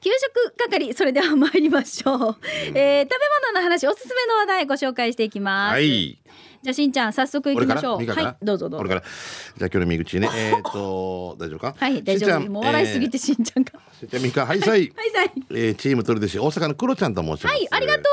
[0.00, 3.16] 給食係それでは参りましょう、えー、食べ
[3.52, 6.18] 物の話おすすめの話題ご紹介していきます、はい。
[6.62, 8.06] じゃあしんちゃん早速行きましょう。
[8.06, 8.80] はいどうぞどうぞ。
[8.80, 9.00] 俺から。
[9.02, 10.28] じゃあ今日の見口ね。
[10.34, 11.74] えっ、と大丈夫か？
[11.78, 12.50] はい大丈夫。
[12.50, 15.32] もう笑いすぎてしんちゃんが、えーしんちゃんみかはいさい、 はいさい。
[15.50, 17.46] えーチーム鳥でし大阪のクロちゃんと申します。
[17.46, 18.04] はいありがとう。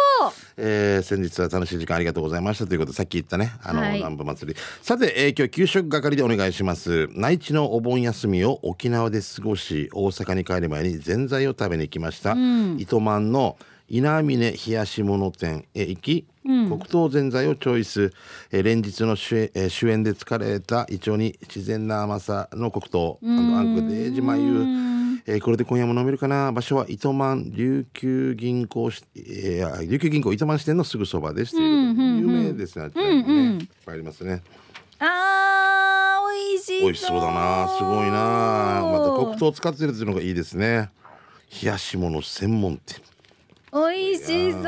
[0.58, 3.98] えー先日は楽しい時間ありがとうございましたということでさっき言ったねあの、はい。
[3.98, 4.59] 南部祭り。
[4.82, 7.09] さて、えー今日給食係でお願いします。
[7.14, 12.36] 内地のお盆休みを沖縄で過ごし大阪に帰る前にぜんざいを食べに行きました、
[12.77, 18.11] 糸満の稲峰冷やし物店へ行き、黒糖ぜんざいをチョイス、
[18.52, 23.20] えー連日の主演,、えー主演で疲れた胃腸に自然な甘さの黒糖。
[23.23, 26.52] あのあんこで自慢ゆえーこれで今夜も飲めるかな？
[26.52, 31.55] 場所は糸満琉球銀行し、えー琉球銀行糸満支店のすぐそばです。
[31.55, 31.70] うことで
[32.20, 34.41] 有名ですねあちらにもね、いっぱいありますね。
[34.99, 36.81] あー美味しそう。
[36.81, 37.67] 美味しそうだな。
[37.77, 38.81] すごいな。
[38.83, 40.89] また黒糖使ってるっていうのがいいですね。
[41.61, 43.02] 冷やし物専門店
[43.76, 44.62] 美味しそう。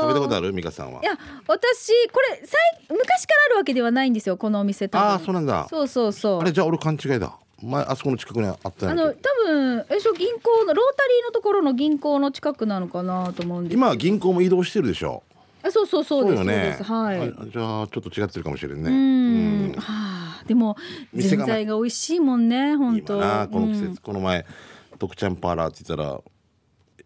[0.00, 0.52] 食べたことある？
[0.52, 1.02] 美香さんは。
[1.02, 1.12] いや
[1.46, 5.66] 私これさい昔からあるわけではないんですよこのお店ああそうなんだ。
[5.68, 6.40] そうそうそう。
[6.40, 7.36] あれじゃあ俺勘違いだ。
[7.62, 9.14] 前あそこの近くにあったあの多
[9.46, 15.22] 分えそう銀行のロータリーのところの銀行の近くなのかなと思うんです今は銀行も移動してるでしょ？
[15.62, 16.38] あそうそうそうです。
[16.38, 16.76] よね。
[16.82, 17.18] はい。
[17.20, 18.90] あじゃあちょっと違ってるかもしれんね。
[18.90, 19.78] うん。
[19.78, 20.76] はあでも
[21.14, 23.20] ぜ店が美味しいもんね本当。
[23.20, 23.96] この季節、うん。
[23.98, 24.44] この前
[24.98, 26.20] 徳ちゃんパーラーって言ったら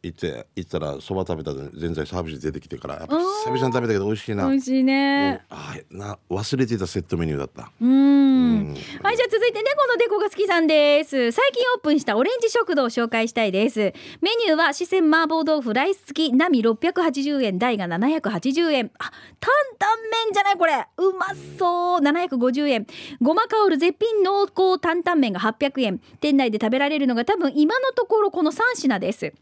[0.06, 4.48] 行って行ったらそば食べたらぜんざいサービス出てきてからやっぱ久々に食べたけど美味しいな。
[4.48, 5.44] 美味しいね。
[5.50, 7.70] あな忘れてたセットメニューだった。
[7.80, 8.68] うん。
[9.02, 11.32] はいじゃあ続いて猫のデコが好きさんです。
[11.32, 13.92] 最近オープンしたオレンジ食堂を紹介したいです。
[14.20, 18.90] メニューは四川麻婆豆腐ライス付き並680円大が780円。
[18.98, 20.86] あ担々麺じゃないこれ。
[20.96, 21.26] うま
[21.58, 22.00] そう。
[22.00, 22.86] 750円。
[23.20, 26.00] ごま香る絶品濃厚担々麺が800円。
[26.20, 29.32] 店内で食べられるのが多分今のところこの3品です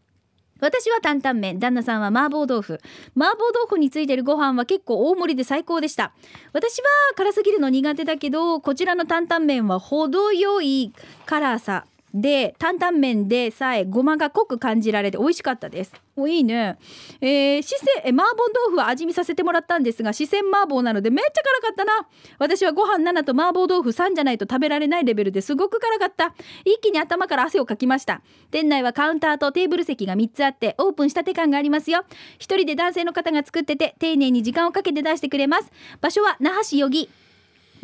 [0.59, 2.79] 私は担々麺旦那さんは麻婆豆腐。
[3.15, 6.13] 麻婆豆腐についてるご飯は結構大盛りで最高でした。
[6.53, 10.93] 私は辛すぎるの苦手だけどこちらの担々麺は程よい
[11.25, 11.85] 辛さ。
[12.15, 15.91] で担々麺でさえごまが濃く感じられて美味しかったです。
[16.15, 16.77] おいいね。
[17.19, 22.07] えー、四川え麻婆豆腐は味見させてもらったんですが四川麻婆なのでめっちゃ辛かったな。
[22.39, 26.33] 私はご飯7と麻婆豆腐3じゃないと食べられないレベルですごく辛かった。
[26.63, 28.21] 一気に頭から汗をかきました。
[28.49, 32.05] 店内はカウンターとテーブル席が3つあってオープンしたて感がありますよ。
[32.39, 35.69] 一人で男性の方が作ってて丁寧に時間をかけて出してくれます。
[35.99, 37.09] 場所は那覇市余木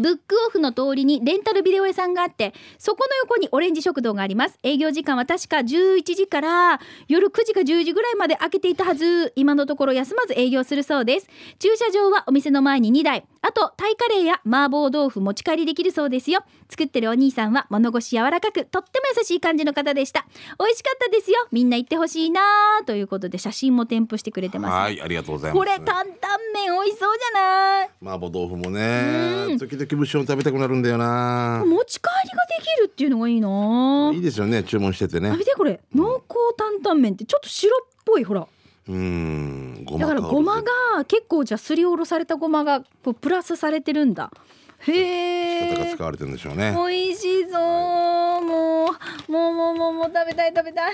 [0.01, 4.57] ブックオフの通りにレンタルビデオ屋さんがあってそこの横にオレンジ食堂があります。
[4.63, 9.31] 営業時間は確か11時から夜9時か10時ぐらいまで開けていたはず。
[9.35, 11.28] 今のところ休まず営業するそうです。
[11.59, 13.25] 駐車場はお店の前に2台。
[13.44, 16.44] あとタイカレーや麻婆豆腐持ち帰りできるそうですよ。
[16.69, 20.25] 作ってるお兄さんは物腰柔らかくとっても優しい感じの方でした。
[20.59, 21.47] 美味しかったですよ。
[21.51, 22.41] みんな行ってほしいな
[22.85, 25.57] ということで写真も添付してくれてますはいありがとうございます。
[25.57, 26.11] これ担々
[26.53, 27.90] 麺美味しそうじゃない？
[28.03, 29.57] 麻婆豆腐もね。
[29.59, 31.63] 時々ブッション食べたくなるんだよな。
[31.66, 34.12] 持ち帰りができるっていうのがいいな。
[34.13, 35.31] いいですよね注文しててね。
[35.31, 35.79] 見てこれ。
[35.94, 38.47] 濃厚担々麺ってちょっと白っぽいほら。
[38.90, 44.31] うんだからごまが結構じゃあすりおろされたごまがこうプラスされてるんだ。
[44.79, 46.73] へえ方が使われてるんでしょうね。
[46.75, 50.94] 美味しそうもうもうもうもうもう食べたい食べたい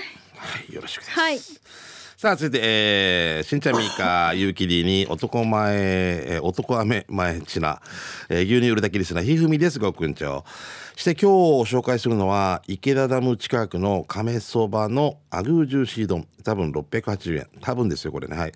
[0.70, 1.38] いよろしくですはい
[2.20, 7.80] さあ続いて、えー、しんちゃんみーかゆうきりに男前、えー、男飴前ちな、
[8.28, 10.44] えー、牛乳売るだけリスナーひふみですごくんちょ
[10.96, 11.30] して今
[11.64, 16.26] 日紹介するのは池田ダム近くの亀そばのアグージューシー丼。
[16.42, 17.46] 多分680円。
[17.60, 18.36] 多分ですよこれね。
[18.36, 18.52] はい、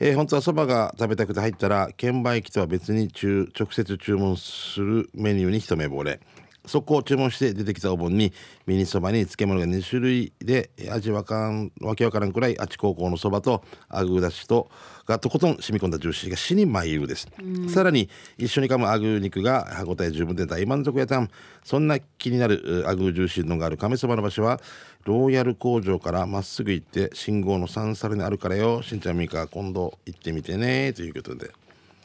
[0.00, 6.18] えー、本当はそばが食べたくて入ったら券売機とは別に中直接注文するメニューに一目惚れ
[6.66, 8.32] そこを注文して出てきたお盆に
[8.66, 14.70] ミニそばに漬物が2種類で味わかんわけわからんくらいあち高校のそばとアグーだしと
[15.06, 17.28] がとことん染み込んだジューシーが死にまいうです、
[17.68, 18.08] さらに
[18.38, 21.28] 一緒に噛むアグー肉が歯ごたえ十分で大満足やたん。
[21.64, 24.60] そんな気になるうアグージューシーのがある亀そばの場所は
[25.04, 28.82] ローヤル工場からまっすぐ行って信号の三サルにあるからよ。
[28.82, 30.92] しんちゃんみーか今度行ってみてね。
[30.92, 31.50] ということで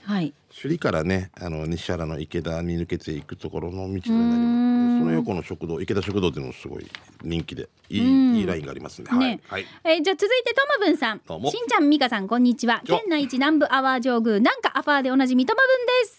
[0.07, 0.33] はい。
[0.49, 4.99] 首里からねあの西原の池田に抜けていくところの道になります。
[4.99, 6.87] その横の食堂池田食堂っていうのもすごい
[7.21, 9.19] 人気でいいいいラインがありますんで、はい。
[9.19, 11.19] ね、はい、えーじゃあ続いてともぶんさん。
[11.19, 12.81] しんちゃんみかさんこんにちは。
[12.85, 15.59] 県内一南部アワー上宮なんかアファーでおなじみとも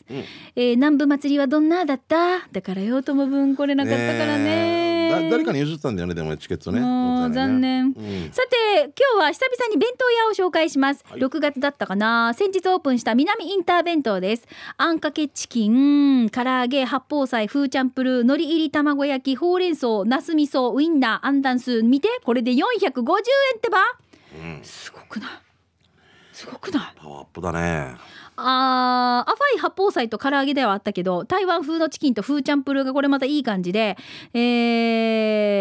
[0.06, 2.46] ぶんです、えー南部祭りはどんなだった？
[2.52, 6.80] だからよともぶん来れなかったからねねだ誰かに譲ったんだよねでもチケットね。
[6.80, 7.34] ね。
[7.34, 7.92] 残念、うん。
[8.32, 11.20] さて今日は久々に弁当屋を紹介します、はい。
[11.20, 12.34] 6月だったかな。
[12.34, 14.46] 先日オープンした南インター弁当です。
[14.76, 23.78] あんかけチキン唐揚げ八宝菜風チャンプルー海苔入り卵焼きほうれん草ナス味噌ウインナーアンダンス見てこれで450円ってば。
[24.40, 24.60] うん。
[24.62, 25.30] すごくない。
[26.32, 26.82] すごくない。
[26.96, 27.96] パワーアップだね
[28.40, 33.96] あー赤い八宝菜と唐揚げではあったけど台湾風のチキンとフーチャンプルーがこれまたいい感じで、
[34.32, 34.38] え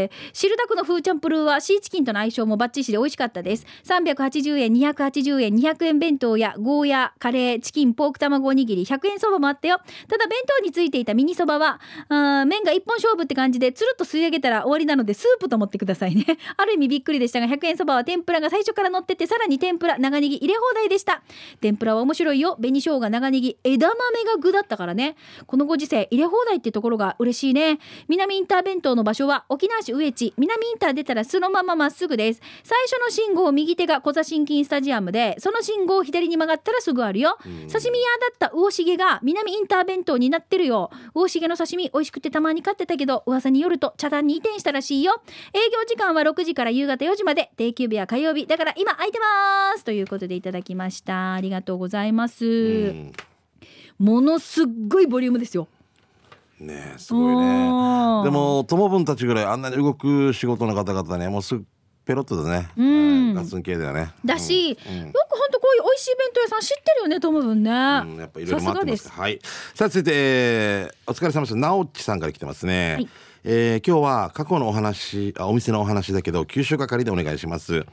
[0.05, 0.06] ー、
[0.37, 3.65] 汁だくの風チャンプルーはシーチキンとの相性もバッチシで美味しかったです。
[3.85, 9.79] 380円280円200円弁当やゴーヤカレーチキンポーク卵おにぎり100円そばもあったよ。
[10.07, 16.23] ただ弁当についていたミニそばはあ麺が一本勝負って感じでつるっと吸い上げたら終わりなのでスープと思ってくださいね。
[16.55, 21.23] ある意味びっくりでしたが100円そばは天ぷらが最初から乗っててさらに天ぷら長ネギ入れ放題でした。
[21.61, 22.57] 天ぷらは面白いよ。
[22.57, 25.15] 紅生姜長ネギ枝豆が具だったからね。
[25.47, 27.79] このご時世入れ放題ってところが嬉しいね。
[28.07, 30.26] 南インター弁当の場所は沖縄市上地。
[30.37, 32.41] 南インター出たらそのまままっすぐです。
[32.63, 37.37] 最初の信号右手が小座新金スタジアムでその信号を左に曲がったらすぐあるよ。
[37.43, 40.91] 刺身屋だった魚重が南インター弁当になってるよ。
[41.13, 45.21] 魚重の刺身美味しくてたまに買ってたけど噂によると茶壇に移転したらしいよ。
[45.53, 47.51] 営業時間は6時から夕方4時まで。
[47.57, 48.45] 定休日は火曜日。
[48.47, 49.83] だから今空いてます。
[49.83, 51.33] ということでいただきました。
[51.33, 53.13] ありがとうございます、うん。
[53.99, 55.67] ものすっごいボリュームですよ
[56.59, 57.43] ねえすごいね。
[58.23, 61.65] でも友分たちぐらいあんなに動く仕事の方々ねもうすぐ
[62.05, 62.69] ペロッとだね。
[62.77, 63.33] うん。
[63.33, 64.13] ガツン系だよね。
[64.23, 64.93] だし、うん。
[64.93, 65.07] うん。
[65.07, 69.03] よく本当こういう美味しい弁当屋さん知ってるよねトム分ね、うん、やっぱいろいろ回ってます。
[69.03, 69.39] すはい。
[69.75, 73.09] さあ続いて、えーお疲れ様ですなおっちさんから来てますね、はい。
[73.43, 77.85] えー今日は過去のお話あお店のお話だけど給食係でお願いします。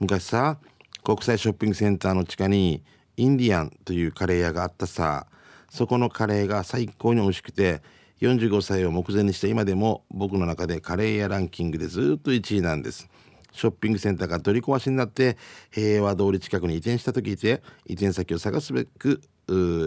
[0.00, 0.58] 昔さ
[1.02, 2.82] 国際ショッピングセンターの地下に
[3.16, 5.26] インディアンというカレー屋があったさ
[5.70, 7.82] そこのカレーが最高に美味しくて
[8.22, 13.08] 45歳を目前にして今でも僕の中でカレー屋ランキングでずっと1位なんです。
[13.50, 15.36] ショッピングセンターが取り壊しになって
[15.70, 19.20] 平和通り近くに移転したと聞いて移転先を探すべく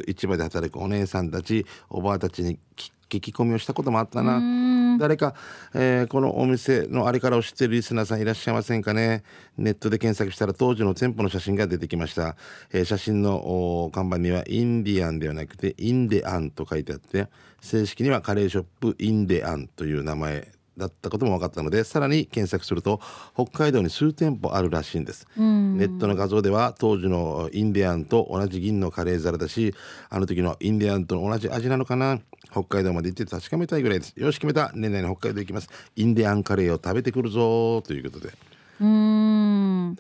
[0.08, 2.92] 市場で働くお姉さんたちおばあたちに聞
[3.22, 4.75] き込みをしたこともあったな。
[4.98, 5.36] 誰か、
[5.74, 9.24] えーこのお店のあれからを知っているリスナーさんいらっしゃいませんかね？
[9.58, 12.36] ネットで検索したら当時の店舗の写真が出てきました、
[12.72, 17.28] えー写真の看板にはインディアンではなくてインデアンと書いてあって
[17.62, 23.00] 正式にはカレーショップインデアンという名前だったことも分かったのでさらに検索すると
[23.34, 25.44] 北海道に数店舗あるらしいんです、ネ
[25.86, 29.74] ットの画像では当時のインディアンと同じ銀のカレー皿だし
[30.10, 32.20] あの時のインディアンと同じ味なのかな。
[32.52, 34.14] 北海道まで行って確かめたいぐらいです。
[34.16, 34.72] よし決めた。
[34.76, 35.70] 年内に北海道行きます。
[35.96, 38.34] インディアンカレーを食べてくるぞということで。
[38.80, 39.88] うーん。
[39.88, 39.96] なん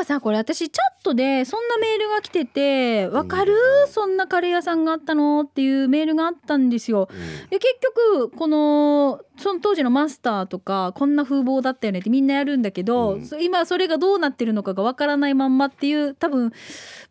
[0.00, 3.54] かさこれ私チャットでそんなメールが来てて「わかる？
[3.88, 7.08] そんなカレー屋さんがあったの?」っていうメールがあったんですよ。
[7.50, 7.74] で結
[8.14, 13.24] 局このその当時のマスターとかこんな風貌だったよねってみんなやるんだけど、うん。
[13.24, 16.52] そ今それがどうなってるのかがわからないまんまっていう多分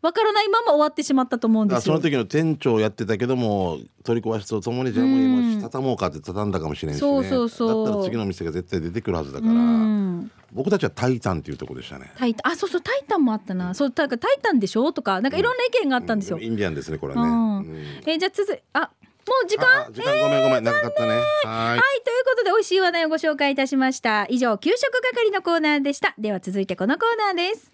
[0.02, 1.94] わからないまま終わってしまったと思うんですよ。
[1.94, 7.00] あその時の店長をやってたけども取り壊しとともにじゃあもううん今畳もうかって畳んだかもしれんしね。
[7.00, 7.86] そうそうそう。
[7.86, 10.30] だったら次の店が絶対出てくるはずだから、うん。
[10.52, 12.12] 僕たちはタイタンっていうところでしたね。
[12.16, 12.52] タイタン。
[12.52, 14.92] あそうそうタイタンもあったな、そうだからタイタンでしょ？
[14.92, 16.38] とかなんかいろんな意見があったんですよ。
[16.38, 17.68] インディアンですねこれはね、
[18.06, 19.86] えーじゃあ続いあもう時間？
[19.92, 20.18] 時間。
[20.18, 20.64] ごめんごめん。
[20.64, 21.10] 長かったね。
[21.10, 21.22] はーい。
[21.44, 24.26] はい、ということで美味しい話題をご紹介いたしました。
[24.28, 26.14] 以上、給食係のコーナーでした。
[26.18, 27.70] では続いてこのコーナーです。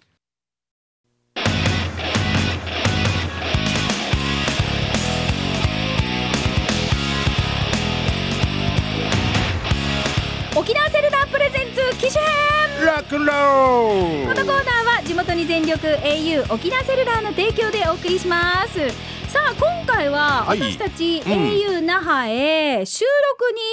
[10.55, 18.89] 沖縄セルラープレゼンツ機種編ラックンロこーのコーナーは地元に全力 au 沖縄セルラーの提供でお送りします。
[19.27, 20.59] さあ今回ははい。
[20.59, 21.31] 私たちうん。
[21.31, 23.05] au 那覇へ収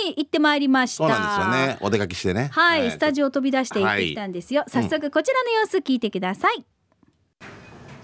[0.04, 1.78] 録に行ってまいりました、そうなんですよね。
[1.80, 2.48] お出かけしてね。
[2.52, 6.64] はい、スタジオオを飛び出して行ってきたんですよ、早速こちらの様子聞いてください、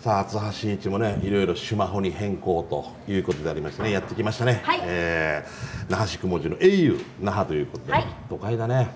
[0.01, 4.81] さあ厚橋真一もねいろいろスマホに変更ということでありましてねやってきましたね、はい。
[4.85, 8.07] えー那覇市雲寺の au 那覇ということで、はい。
[8.29, 8.89] 都会だね、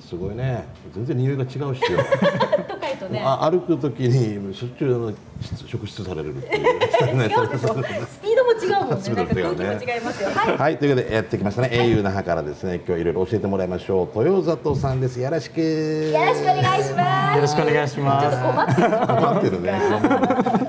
[0.00, 0.64] すごいね。
[0.92, 2.00] 全然匂いが違うしよ
[2.98, 5.16] 都会とねあ歩くときにしょっちゅうあのし
[5.66, 7.16] 職質されるっていう。
[7.16, 7.74] ね 違うでしょ
[8.06, 9.64] スピードも違うもん スピねードも違うね。
[9.66, 10.30] なんか空気も違いますよ。
[10.30, 10.56] はい。
[10.58, 14.18] はい、ということでやってきましたね、au 那覇からですね、今日いろいろ教えてもらいましょう。
[14.18, 15.20] 豊里さんです。
[15.20, 15.60] よろしく。
[15.60, 17.36] よよろしくお願いします。
[17.36, 18.40] よろしくお願いします。
[18.40, 18.90] 困ってる。
[19.24, 20.63] 待ってるね。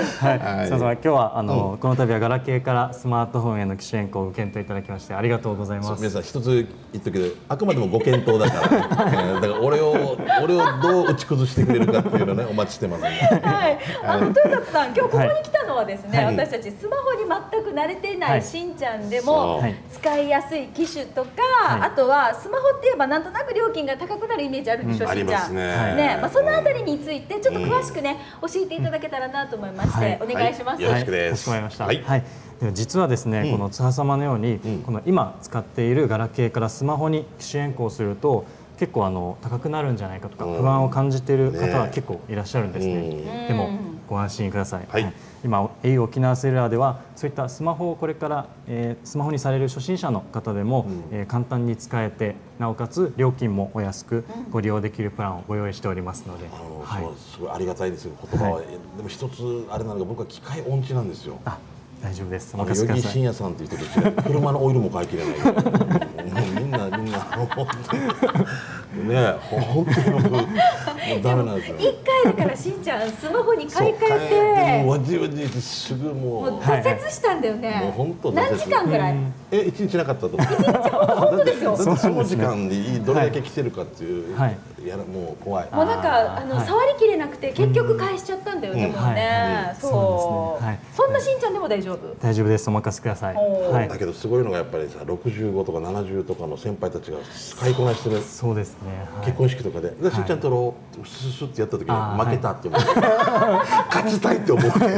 [0.00, 0.68] はい、はい。
[0.68, 6.00] そうそう今日はあの、この度はガラケーからスマートフォンへの機種変更をご検討いただきましてありがとうございます。
[6.00, 13.08] 皆さん一つ言っとくけど、あくまでもご検討だから、え ーだから俺を俺をどう打ち崩してくれるかっていうのをねお待ちしてますんで。
[13.48, 16.36] はい、あの豊田さん、今日ここに来たのはですね、はい。
[16.36, 17.20] 私たちスマホに
[17.52, 18.38] 全く慣れていなはい。
[18.40, 19.60] いしんちゃんでそもう。
[19.60, 19.74] はい。
[19.92, 21.28] 使いやすい機種とか、
[21.64, 21.80] はい。
[21.82, 25.40] あとはスマホって言えばなんとなく料金が高くなるイメージあるでしょ、ありしんちゃん。
[25.40, 25.62] ますね。
[25.94, 30.82] ね、まあそのあたりについてちょっと詳しくね、教えていただけたらなと思いまして、はいお願いします。
[30.82, 31.84] よろしくですはい、かしこまりました。
[31.84, 32.00] ははいい。
[32.60, 38.44] では実はですね、うんこの津波様のように、うんこの今使っているガラケーからスマホに機種変更すると
[38.78, 42.94] 結構あの高くなるんじゃないかとかうん不安を感じている方はね結構いらっしゃるんですね。
[42.94, 42.98] う
[43.44, 44.86] んでもうんご安心ください。
[44.88, 45.12] はい
[45.44, 51.18] 今 au 沖縄セルラーではそういったスマホをこれから、えースマホにされる初心者の方でも、うん。
[51.18, 57.14] えー簡単に使えてなおかつ料金もお安くご利用できるプランをご用意しておりますので、あの、はい。
[57.18, 61.38] すごいありがたいですよ言葉は、はでも一つあれなのが僕は機械音痴なんですよ。
[61.44, 61.58] あ
[62.02, 62.54] 大丈夫です。
[62.54, 63.12] お任せください。
[63.12, 65.38] 真也さんという人と違って車のオイルも買い切れない。
[65.44, 67.48] もうみんなみんな本
[67.88, 67.96] 当
[68.96, 70.30] にね本当に僕
[71.08, 71.76] もうダメなんですよ。
[71.78, 71.94] 一
[72.24, 74.82] 回だからしんちゃんスマホに買い替えて。
[74.84, 74.98] もう。
[74.98, 79.32] わじわじすぐもうもう挫折したんだよね、もう本当何時間ぐらい、うん。
[79.50, 80.36] え一日なかったと？
[80.36, 81.76] 思う本当ですよ。
[81.76, 84.56] だってその時間にどれだけ来てるかっていう、はい。
[84.86, 85.68] やらもう怖い。
[85.72, 86.66] もうなんかあの、はい。
[86.66, 88.92] 触りきれなくて結局返しちゃったんだよね、うん。
[88.92, 89.76] もうね、はいはい。
[89.80, 89.90] そう。
[89.90, 90.66] そうですね。
[90.68, 90.78] はい。
[90.94, 92.68] そんなしんちゃんでも大丈夫、大丈夫です。
[92.68, 93.34] お任せください。
[93.34, 93.88] はい。
[93.88, 93.98] だ。
[93.98, 98.20] けどすごいのがやっぱりさ65とか70とかの先輩たちが使いこなしてる。
[98.20, 99.06] そうですね。
[99.16, 99.26] はい。
[99.26, 102.80] 結婚式とかで「でしんちゃん撮ろう」ってススッってやった時に負けたって思う、
[103.88, 104.94] 勝ちたいって思うもうだか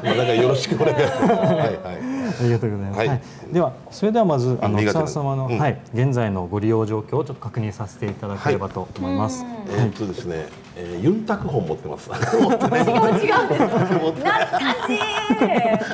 [0.00, 2.98] らよろしくお願いしますはいはいありがとうございます。
[2.98, 3.22] はいはい
[3.52, 9.42] ではそれではまずあの草様の、うんはい現在のご利用状況をちょっと確認させていただければと思います。
[9.42, 10.46] はいえーっとですね、
[10.76, 12.16] えーユンタク本持ってます持
[12.54, 14.98] ってない違うんです懐かしい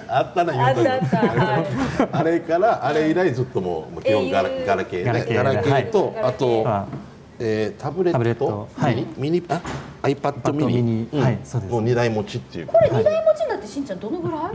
[0.08, 6.64] あったなユンタクあった、はい、あれからあれ以来ずっともうもう基本ガラ au ガラケーねガラケーガラケーと、はいあと、
[7.38, 8.14] えータブレット？
[8.14, 8.68] タブレット。
[8.76, 8.94] はい。
[8.96, 9.06] ミニ？
[9.18, 9.42] ミニ？
[9.48, 9.60] あ
[10.02, 11.20] ？iPad ミニミニうん。
[11.22, 11.72] はいそうです。
[11.72, 12.66] もう二台持ちっていう。
[12.66, 14.50] これ二台持ちになってしんちゃんどのぐらい？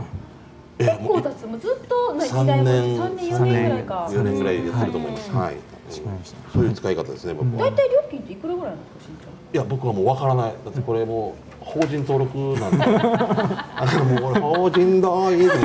[0.78, 1.46] 結構経つ。
[1.46, 2.98] もうずっとね三二台持ち年。
[2.98, 4.08] 三年四年ぐらいか。
[4.12, 5.30] 四年ぐらいやってると思います。
[5.30, 5.56] うんはい。
[5.90, 6.14] しまい。
[6.52, 7.66] そういう使い方ですね、僕は。
[7.68, 9.62] い大体料金っていくらぐらいなんですかしんちゃん？
[9.62, 10.52] や、僕はもうわからない。
[10.64, 12.82] だってこれもう法人登録なんで。
[12.84, 15.58] あのもう俺法人だいいって。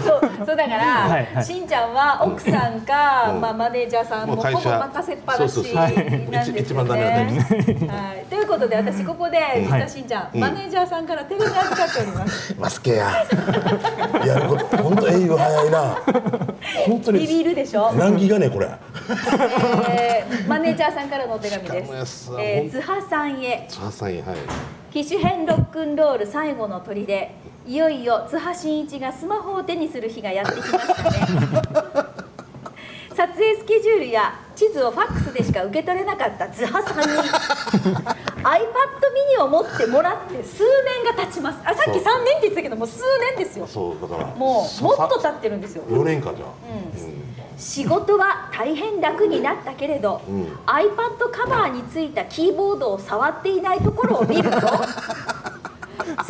[0.00, 6.44] そ う そうだから、はいはいしんちゃんは奥さんか、うんまあ、マネージャーさんもほぼ任せっぱなしなんですよね。
[6.46, 12.54] 一一番ダメなはい、ということで私ここで実はしんちゃん、うんマネージャーさんから手紙預かっております。
[12.58, 13.10] マスケや。
[14.26, 15.78] やること、本当英雄早いな。
[16.86, 17.26] 本当ビに。
[17.26, 17.92] ビるでしょ？
[17.92, 18.68] 何ギガね、これ。
[19.90, 22.32] えー、マネージャーさんからのお手紙ですさ。
[22.38, 24.22] えー、津波さんへツハさん、はい。
[24.92, 27.28] 機種編ロックンロール最後の砦
[27.68, 31.10] いよいよ津波真一がスマホを手にする日がやってきましたね。
[33.14, 38.64] 撮影スケジュールや地図をファックスでしか受け取れなかった津波さんに iPad
[39.36, 40.62] mini を持ってもらって数
[41.04, 41.58] 年が経ちます。
[41.62, 43.02] あさっき3年って言ってたけどもう数
[43.36, 43.66] 年ですよ。
[43.66, 44.26] そう、だから。
[44.34, 45.82] もうもっと経っってるんですよ。
[45.90, 46.48] 四年かじゃあ。
[46.72, 47.58] うん。
[47.58, 50.44] 仕事は大変楽になったけれど、うん。
[50.64, 54.56] iPad カバーについたキーボードを触っていないところを見ると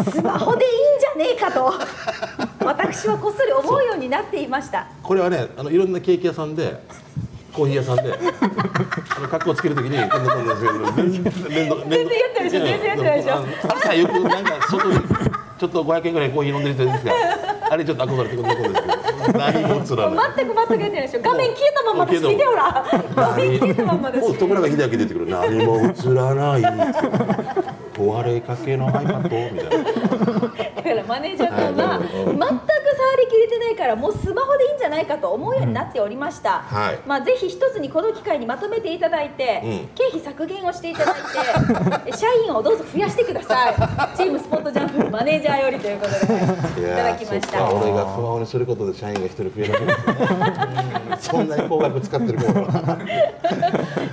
[0.04, 1.72] スマホでいいんじゃねえかと。
[2.64, 4.86] 私はこっそり思うようになっていました。
[5.02, 6.82] これはね、あのいろんなケーキ屋さんで。
[7.50, 13.44] コーヒー屋さんで、あの格好つけるときに、こんなこんな全然やってるでしょ全然やってるでしょ。
[13.74, 15.00] 朝よくなんか外に
[15.58, 17.12] ちょっと500円ぐらいコーヒー飲んでる人ですが、
[17.70, 18.82] あれちょっと憧れてくるところです
[19.26, 20.32] けど、何も映らない。
[20.36, 21.20] 全く全くやってないでしょ。
[21.20, 22.86] 画面消えたままです見てほら。
[23.16, 25.26] 画面消えたままですもう徳永英明出てくる。
[25.26, 26.62] 何も映らない
[27.98, 30.37] 問われかけの iPad みたいな。
[30.88, 32.00] からマネージャーさんははい。
[32.00, 32.48] 全く触
[33.20, 36.98] りきれてないからもうスマホでいいんじゃないかと思うようになっておりました、はい。
[37.06, 39.88] まあ、ぜひ一つにこの機会にまとめていただいて、うん。
[39.94, 43.74] 経費削減をしていただいて 社員をどうぞ増やしてください。
[44.16, 47.58] チームスポットジャンプのマネージャーよりということで、い、ただきました。
[47.58, 47.70] か。
[47.72, 49.78] 俺がスマはホにすることで社員が一人増えるわ
[51.16, 52.38] けそんなに高額使ってる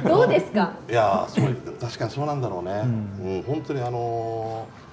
[0.08, 0.74] どうですか？
[0.90, 4.85] いやーそう確かにそうなんだろうね、うん本当にあのー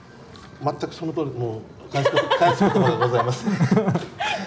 [0.63, 3.45] 全くその通りもう返す返す言葉がございます。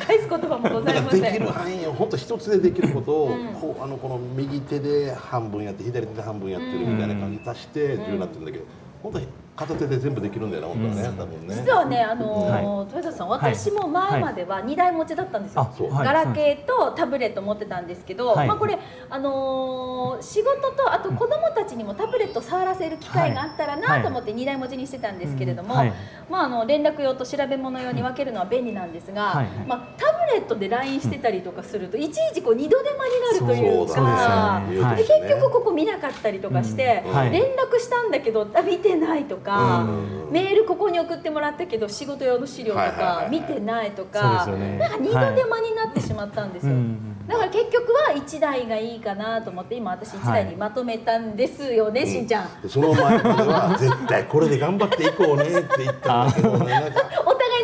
[0.08, 1.22] 返す言葉もございだません。
[1.22, 3.48] できる範囲を本当一つでできることを、うん。
[3.54, 8.64] こうあのこの右手で半分やって左手で半分やってるみたいな感じに足して10になってるんだけど、
[9.04, 11.56] 本当に片手で全部できるんだよな本当はね、多分ね。
[11.56, 15.72] 実はね、あのー豊田さん、私も前までは2台持ちだったんですよ。
[15.92, 18.48] ガラケーとタブレット持ってたんですけど、はい。
[18.48, 18.78] まあこれ
[19.10, 25.94] あのー仕事とあと子供たちにもタブレット触らせる機会があったらなと思って2台持ちにしてたんですけれども、はい。
[26.30, 29.48] まああの連絡用と調べ物用に分けるのは便利なんですが、はい。
[29.68, 40.32] まあタブレットで LINE してたりとかすると、いちいちこう二度手間になるというかで結局ここ見なかったりとかして、連絡したんだけどあ見てないとか、うん。
[40.32, 46.74] メールここに送ってもらったけど仕事用の資料とか見てないとか、なんか二度手間になってしまったんですよ。
[46.74, 52.62] うんだから結局は1台がいいかなと思って今私1台にまとめたんですよね、しんちゃん。
[52.62, 56.70] でその前は絶対これで頑張っていこうねって言ったんだけどお互い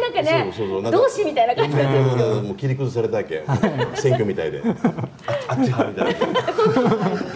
[0.02, 2.42] なんかねそうそうそうなんか同志みたいな感じだったんですよ。
[2.42, 3.44] もう切り崩されたわけ。
[3.96, 4.64] 選挙みたいで。
[4.66, 4.72] あ
[5.50, 6.20] あっち派みたいな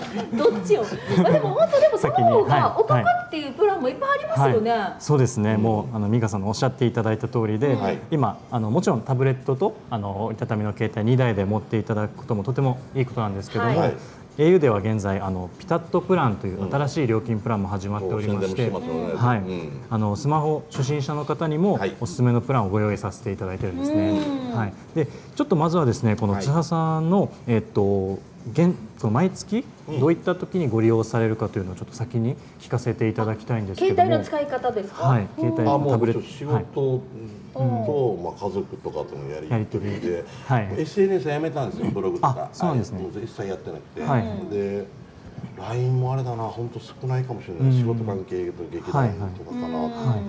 [0.65, 0.83] ちを。
[0.83, 4.95] まあでも本当でもその方がはいお得っていうプランもいっぱいありますよね。
[4.99, 7.99] そうですね、もうあの美香さんのおっしゃっていただいた通りで、はい。
[8.11, 13.97] 今あのもちろんタブレットとあの折りたたみの携帯2台で持っていただくこともとてもいいことなんですけども、はい。
[14.37, 19.39] au では現在あのピタットプランという新しい料金プランも始まっておりまして、はい。
[19.39, 19.81] うん。
[19.89, 21.95] あのスマホ初心者の方にもはい。
[21.99, 24.19] おすすめのプランをご用意させていただいてるんですね。
[24.51, 24.57] うん。
[24.57, 28.19] はい、でちょっとまずはですねこのはい津波さんの、えっと
[28.51, 29.99] 現その毎月うん。
[29.99, 33.95] どういった時にご利用されるかというのをちょっと先に聞かせていただきたいんですけども。
[33.95, 35.07] 携帯の使い方ですか？
[35.07, 37.01] はい携帯あもうタブレット仕事
[37.53, 39.99] と、まあ、家族とかとのやり取り。
[39.99, 40.69] で、はい。
[40.77, 42.49] SNS はやめたんですよブログとか。
[42.51, 43.01] あそうなんですね。
[43.01, 44.53] もう一切やってなくて、はい。
[44.53, 44.85] で
[45.57, 47.73] LINE もあれだな本当少ないかもしれない、うん。
[47.73, 50.21] 仕事関係と劇団とかかな、うんはい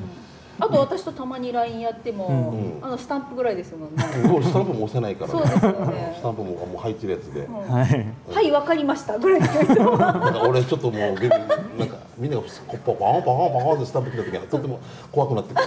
[0.58, 4.04] あと私とたまに LINE やっても、うんあのスタンプぐらいですもんね。
[4.28, 8.06] もうスタンプも押せないから、そうですよねスタンプももう入ってるやつで、うんはい。
[8.34, 9.96] はいわかりましたぐらいですよ。
[9.98, 14.78] なんか俺ちょっともうなんかみんながこうパコンパコンパコンってスタンプ来た時は とても
[15.12, 15.66] 怖くなってくる。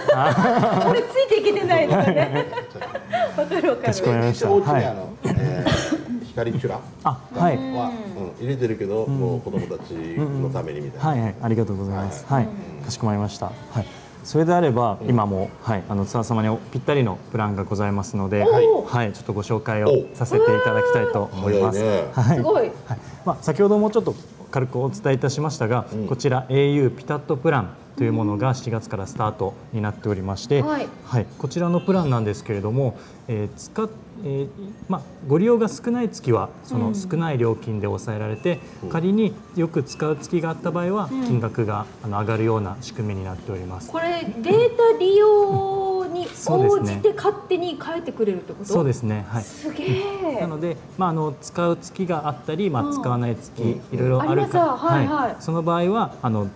[0.90, 2.46] 俺ついていけてないのでね。
[3.36, 3.86] わかるわかる。
[3.86, 7.56] かしこまりましたお家にはいあの、えー光チュラあ、はい。
[7.56, 7.90] は、
[8.38, 11.08] うん、入れてるけど、もう子供たちのためにみたいな。
[11.10, 12.24] はいはい、ありがとうございます。
[12.26, 12.48] はい、
[12.84, 13.46] かしこまりました。
[13.46, 13.99] はい。
[14.24, 21.82] それであれば、今も、はい、あの津田様にぴったりのプランがございますので、はいはい、ちょっとご紹介をさせていただきたいと思います。
[22.12, 22.42] はいす。
[22.42, 22.70] ごい。
[22.86, 24.14] はいまあ、先ほどもちょっと
[24.50, 30.88] 軽くお伝えいたしましたが、こちら au ピタットプランというものが7月からスタートになっておりまして、はい。
[31.38, 33.88] こちらのプランなんですけれども、えー使っ
[34.22, 34.48] えー
[34.88, 38.58] まあ、ご利用が少ない月はその少ない料金で抑えられて、
[38.90, 43.90] 仮によく使う月があった場合は金額があの上がるような仕組みになっております。
[43.90, 48.64] これデータ利用に応じて勝手に変えてくれるってこと？
[48.64, 49.42] そうですね、はい。
[49.42, 50.40] すげえ。
[50.40, 54.56] なので、まあ、あの使う月があったり、まあ、使わない月、いろいろあるあります。
[54.56, 55.06] はい。
[55.06, 55.36] はい。
[55.40, 56.48] その場合はあの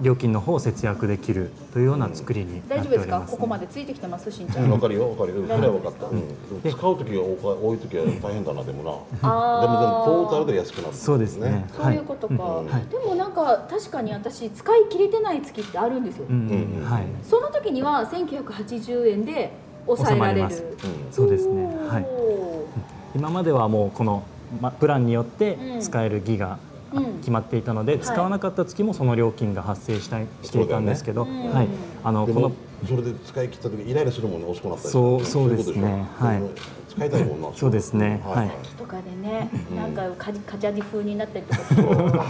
[0.00, 3.06] 料金の方を節約できるというような作りにな大丈夫ですか？
[3.06, 4.30] っております、ここまでついてきてます？
[4.30, 4.62] しんちゃ。
[4.62, 5.46] うんんわかるよわかるよ。
[5.46, 6.06] それは分かった。
[6.06, 6.22] うん。
[6.62, 9.60] 使う時が多か多い時は大変だなでもな。
[9.60, 10.94] でもでもトータルで安くなる。
[10.94, 11.66] そうですね。
[11.76, 19.52] そういうことか、はいでもなんか確かに私使い切れてない月ってあるんですよ、うんうんはい、その時には1980円で
[19.86, 20.64] 抑えられる収まります
[21.10, 21.66] そうですね。
[21.88, 22.04] はい。
[22.04, 22.66] お
[23.14, 24.22] 今まではもうこの
[24.60, 26.69] まプランによってうん使えるギガうん
[27.18, 28.00] 決まっていたので、い。
[28.00, 31.68] 使わなかった月もその料金が発生したいしていたんですけど、はい、
[32.02, 32.52] あのこの
[32.86, 36.06] それで使い切った時イライラするもんね遅くなったりそうそうですね。
[36.18, 36.42] はい。
[36.88, 38.20] 使いたいもんなそうですね。
[38.24, 38.48] はい。
[38.48, 42.26] ーとかでね、なんかカジカジャディ風になったりとか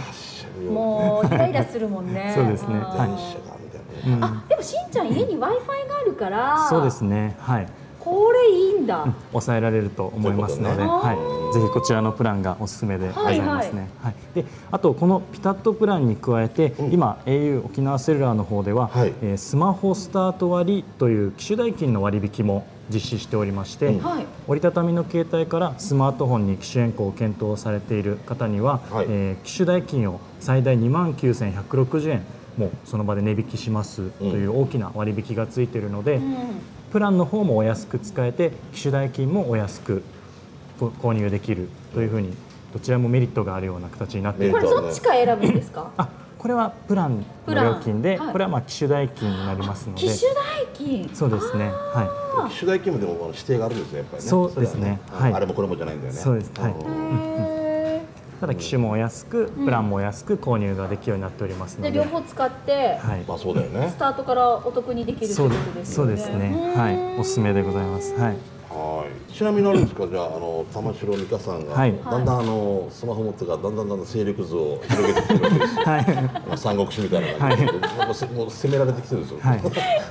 [0.71, 2.33] もうイライラするもんね。
[2.35, 2.75] そうですね。
[2.75, 2.81] ん。
[2.81, 3.07] はい。
[3.07, 3.81] 電車がみたいな。
[3.81, 7.67] ねあでもしんちゃん家に w i f i があるからそうですね、はい、
[8.03, 10.87] これいいんだ、抑えられると思いますので、ね。
[10.87, 11.13] は
[11.51, 13.89] い、ぜひこちらのプランがおすすめでございますね。
[14.01, 14.15] ははい。
[14.33, 16.91] であとこのピタッとプランに加えて、うん。
[16.91, 19.13] 今 au 沖縄セルラーの方では、はい。
[19.21, 24.03] えースマホスタート割という機種代金の割引も実施しておりまして、うん。
[24.03, 24.25] はい。
[24.47, 29.05] 折りたたみの携帯からスマートフォンに機種変更を検討されている方には、はい。
[29.09, 32.23] えー機種代金を最大2万9160円
[32.57, 36.35] もうその場で値引きしますという大きな割引がついているので、うん
[36.91, 40.03] プランの方もお安く使えて機種代金もお安く
[40.79, 42.33] ご購入できるというふうに
[42.73, 44.53] どちらもメリットがあるような形になっている。
[44.53, 45.91] これどっちか選ぶんですか？
[45.97, 48.31] あこれはプランの料金で、はい。
[48.31, 50.01] これはまあ機種代金になりますので。
[50.01, 51.09] 機種代金。
[51.13, 51.69] そうですね。
[51.69, 54.29] は機種代金もでも指定があるんですねやっぱりね。
[54.29, 54.99] そうですね。
[55.11, 55.33] れははい。
[55.33, 56.19] あれもこれもじゃないんだよね。
[56.19, 56.51] そうです。
[56.59, 56.71] はい。
[56.71, 57.60] うんへい
[58.41, 61.91] ただ機種もお安くプランもお安く購入ができるようになっておりますので。
[61.91, 63.23] 両方使ってはい。
[63.27, 63.87] まあそうだよね。
[63.87, 66.17] スタートからお得にできるってそうことですそうよね。
[66.17, 66.73] ですね。
[66.75, 67.19] はい。
[67.19, 68.13] おすすめでございます。
[68.15, 68.35] はい。
[68.71, 69.31] はい。
[69.31, 70.07] ちなみにあるんですか？
[70.07, 71.93] じゃああの玉城美香さんが、はい。
[72.03, 76.15] だんだんあのスマホ持ってからだんだんだんだん勢力図を広げてきてるわけですよはい
[76.47, 79.39] まあ三国志みたいな感じで、なんかせもう攻められてきてるんですよ。
[79.39, 79.61] はい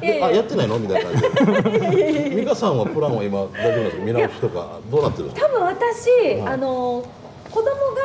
[0.01, 2.33] であやってないのみたいな感じで。
[2.37, 5.49] 美香さんはプランは今大丈夫なんですか見直しとかどうなってるんですか。
[5.49, 7.05] 多分私、あの
[7.51, 7.65] 子供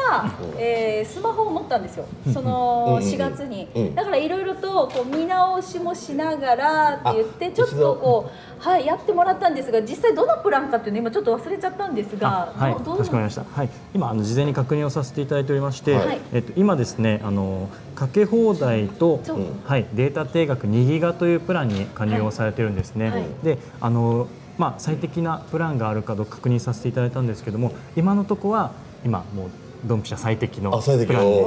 [0.09, 2.05] が、えースマホを持ったんですよ。
[2.33, 3.07] そのうん。
[3.07, 3.95] 4月に、うん。
[3.95, 13.03] だからいろいろとこう見直しもしながらって言ってあちょっとこうはいやってもらったんですが実際どのプランかっていうの今ちょっと忘れちゃったんですがあはい、どどうか？
[13.03, 13.43] しこまりました。
[13.43, 16.19] はい、今あの事前に確認をさせていただいておりまして、はい。
[16.33, 19.21] えっと今ですねあのかけ放題と、
[19.65, 19.85] はい。
[19.93, 23.09] データ定額2ギガというプランに加入をされてるんですね。
[23.09, 23.23] はい。
[23.43, 24.27] であの
[24.57, 28.71] まあ最適なプランがあるかどうか確認させていただいたんですけども、今のとこは
[29.05, 29.49] 今もう
[29.85, 31.45] ドンピシャ最適のプランで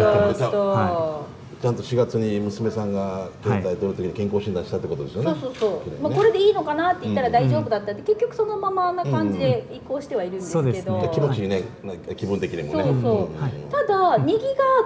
[0.00, 0.50] やったやった。
[0.58, 1.26] は
[1.66, 5.30] ちゃんと4月に娘さんが携帯取るときに健康診断したってことですよね。
[5.30, 6.02] そうそうそう、綺麗ね。
[6.02, 11.10] まあ、これでいいのかなって言ったら大丈夫だったって、結局そのままな感じで移行してはいるんですけど、そうですね。
[11.12, 12.84] 気持ちいいね、なんか気分的にもね。
[12.84, 13.42] そうそう。
[13.42, 14.40] はいただ2ギガ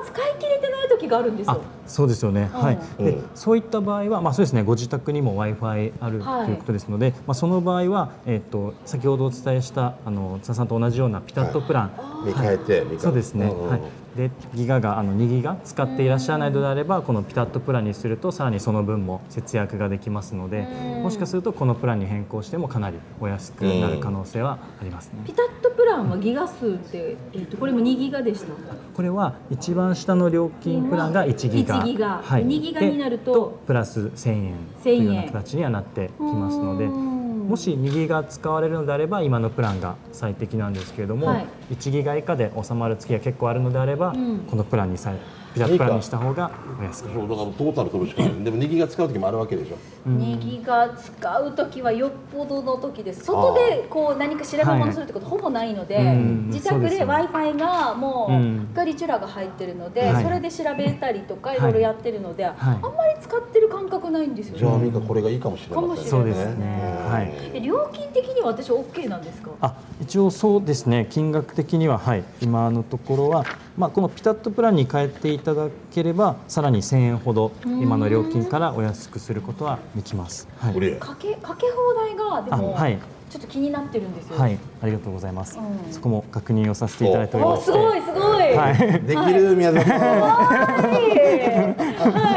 [0.05, 2.79] 使い切れてない時があるんですあよそうですよね、はい。
[2.99, 3.05] うん。
[3.05, 4.62] でそういった場合は、まあ、そうですね。
[4.62, 11.93] ご自宅にも w i f i あるはいということですので、まあ、その場合は、えっと先ほどお伝えしたあの津田さんと同じようなピタッとプラン、
[12.27, 12.99] 見変えて、見変えて。
[12.99, 13.69] そうですね、んん。
[13.69, 13.81] はい、
[14.16, 21.03] でギガがあの2ギガ使っていらっしゃらないのであればこのピタッとプランにするとさらにその分も節約ができますのでうん。
[21.05, 25.20] もしかするとこのプランに変更してもかなりお安くなる可能性はありますね。
[25.25, 28.53] ピタッとプランはギガ数って、えっとこれも2ギガでした？
[28.94, 31.81] これは一番下の料金プランが1ギガ。
[31.81, 32.23] 1ギガ。
[32.23, 37.19] 2ギガになるとでプラス1000円というような形にはなってきますのでうん
[37.51, 41.47] もし2ギガ使われるのであれば今のプランが最適なんですけれども、はい。
[41.73, 44.39] 1ギガ以下で収まる月が結構あるのであれば、うん。
[44.49, 45.13] このプランにさ
[45.53, 48.45] ピタプランにした方がお安くそうだからトータル取るしかない。
[48.45, 49.77] でも2ギガ使う時もあるわけでしょ。
[50.09, 53.25] 2ギガ使う時はよっぽどの時です。
[53.25, 56.47] 外でこう何か調べ物するってことほぼないので、うん。
[56.53, 57.13] 自宅で w ね。
[57.13, 58.69] i f i がもううん。
[58.73, 60.23] ガリチュラが入ってるので、はい。
[60.23, 61.73] それで調べたりとかはいいろい。
[61.73, 62.79] ろやってるので、あんま
[63.13, 64.59] り使ってる感覚ないんですよね。
[64.61, 65.89] じゃあミカこれがいいかもしれませんね。
[65.89, 66.95] かもしれそうですね。
[66.95, 67.33] うんはい。
[67.55, 69.51] え料金的には私 OK なんですか？
[69.61, 71.07] あ一応そうですね。
[71.11, 72.25] 金額的にははい。
[72.40, 73.44] 今のところは、
[73.77, 80.49] まあ、このピタッとプランに変えていただければさらに1000円ほど今の料金からお安くすることはできます。
[80.59, 80.75] はい。
[80.75, 82.99] これかけかけ放題がでも、あはい
[83.31, 85.57] ちょっと気になってるんですよ、はい、ありがとうございます。
[85.57, 85.93] うん。
[85.93, 87.66] そこも確認をさせていただいておりおます。
[87.66, 88.57] すごいすごい。
[88.57, 90.01] はい、できる宮崎さん。
[90.01, 90.37] は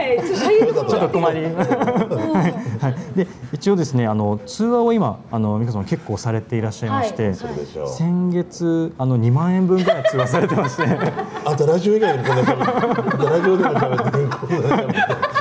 [0.03, 0.21] い、
[0.87, 1.45] ちょっと困り。
[1.45, 7.35] はい、で一応ですねあの通話を今あの美香さん結構されていらっしゃいまして、はい。
[7.35, 7.89] そうでしょう。
[7.89, 10.83] 先月あの2万円分ぐらい通話されてまして。
[11.43, 14.89] あんたラジオ以外にこラジオでも喋ってるこんな喋っ
[15.27, 15.32] て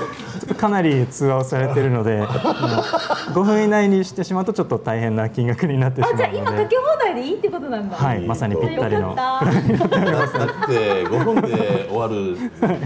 [0.63, 2.23] かなり通話をされているので
[3.35, 7.97] 5分以内にしてしまうとちょっと大変な金額になってしあじゃあまうので今かけ放題でいいってことなんだ。
[7.97, 9.09] はいまさにぴったりの。
[9.09, 9.99] よかった。
[10.39, 12.37] だって5分で終わる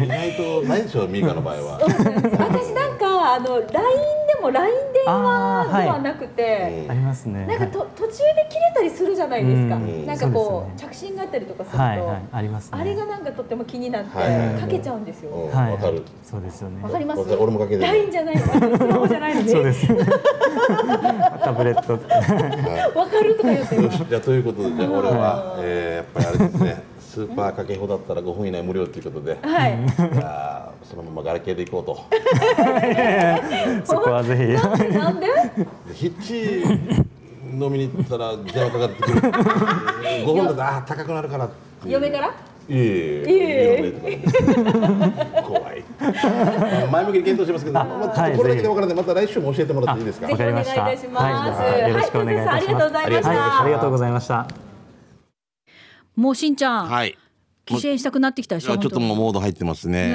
[0.02, 1.78] 意外とないでしょミカの場合は。
[1.82, 4.74] 私なんかあの LINE でも LINE
[5.06, 7.46] 電話ではなくて、うんありますね。
[7.46, 10.06] なんかと途中で切れたりするじゃないですか、うん。
[10.06, 12.22] なんかこう着信があったりとかすると、はいはい。
[12.32, 12.78] ありますね。
[12.80, 14.30] あれがなんかとっても気になってはい。
[14.30, 15.30] はいはいかけちゃうんですよ。
[15.32, 16.02] わかる。
[16.22, 16.82] そうですよね。
[16.82, 17.20] わかります？
[17.34, 17.82] 俺もかけてる。
[17.82, 18.42] LINE じゃないの？
[18.76, 19.42] スマホじゃないの？
[19.42, 19.86] ね そうです
[21.42, 21.92] タブレット
[22.98, 26.82] わかるとか言ってよしじゃあということでじゃあ俺は、えー、やっぱりあれですね
[27.16, 32.04] スーパーかけ放だったら5分以内無料ということで、はいじゃあそのままガラケーで行こうと。
[33.86, 34.42] そこはぜひ
[34.98, 35.26] なんで？
[35.26, 35.32] で
[35.94, 36.62] ヒッチ
[37.54, 39.20] 飲みに行ったら電話かかってくる。
[40.28, 41.48] 5分だとあー高くなるから。
[41.86, 42.28] 嫁から？
[42.28, 42.32] い
[42.68, 44.22] えいえいえ
[45.42, 45.82] 怖い。
[46.92, 50.26] 前向きに検討しますけど、まあ、ちょっとこれだけで分からない、また来週も教えてもらっていいですか？
[50.26, 52.66] ぜひお願いいたしますはいよろしくお願いいたします。
[52.66, 54.65] ありがとうございましたはいありがとうございました。
[56.16, 57.16] もうしんちゃん、はい。
[57.66, 60.08] 帰省したくなってきたでしょちょっともうモード入ってますね。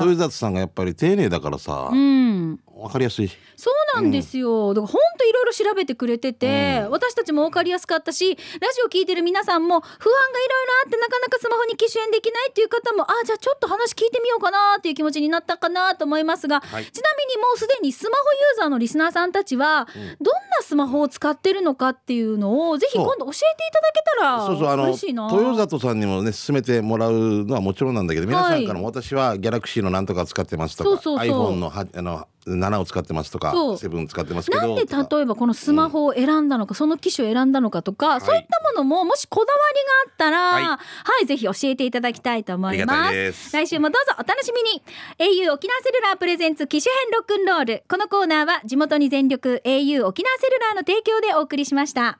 [0.00, 3.28] 豊里さんがやっぱり丁寧だからさ、うんわかりやすい。
[3.56, 16.84] そうなんですよ、だから本当いろいろ調べてくれてて、私たちも分かりやすかったしラジオ聞いてる皆さんも不安がいろいろあってなかなかスマホに機種変できないっていう方もあじゃあちょっと話聞いてみようかなっていう気持ちになったかなと思いますが、はい。
[16.84, 19.86] ちなみにもうすでにスマホユーザーのリスナーさんたちは、
[20.20, 23.32] どんなスマホを使ってるのかっていうのをぜひ今度教えてい
[23.72, 24.58] ただけたらそう。
[24.58, 24.88] そうあの。
[24.88, 31.28] 豊里さんにもね勧めてもらうのはもちろんなんだけど皆さんからも私はギャラクシーのなんとか使ってますとかそうそうそう。
[31.28, 33.74] iPhone のはあの7を使ってますとかそう。
[33.76, 37.52] 7使ってますけどなんで例えばこのスマホを選んだのか、その機種を選ん。
[37.52, 40.64] だのかとか、そういったものももしこだわりがあったら、はい。
[40.64, 40.78] は
[41.22, 43.52] い、ぜひ教えていただきたいと思います。
[43.52, 44.82] 来週もどうぞお楽しみに。
[45.18, 47.84] au 沖縄セルラープレゼンツ機種編ロックンロール。
[47.88, 52.18] このコーナーは地元に全力 au 沖縄セルラーの提供でお送りしました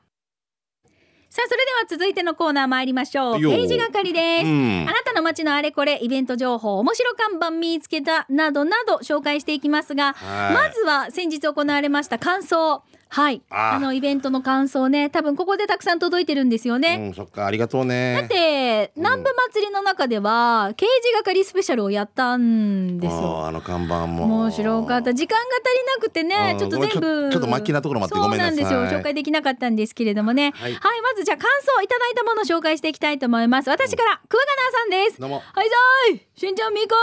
[1.33, 3.41] さあそれでは続いてのコーナー参りましょう。
[3.41, 4.85] よページ係です、うん。
[4.87, 10.53] あなたの街のあれこれイベント情報面白看板見つけたなどなど紹介していきますがはい。
[10.53, 13.43] まずは先日行われました感想はい。
[13.51, 18.25] あのイベントの感想ね多分ここでたくさん届いてるんですよね、うんそっかありがとうね。
[18.27, 24.25] で南部祭りの中では刑事係スペシャルをやったんですあよーあの看板も。
[24.25, 25.13] 面白かった。
[25.13, 28.55] 時間が足りなくてねうんちょっと全部ちょっと末期なところもあってそうごめんなさい。
[28.55, 30.51] なんですよ紹介できなかったんですけれどもね。
[30.55, 33.69] は、はいいまずじゃあ感想いただいたものを紹介していきたいと思います。
[33.69, 35.21] 私から桑名さんです。
[35.21, 35.35] どうも。
[35.35, 36.21] はいさーい。
[36.35, 36.95] しんちゃんみーか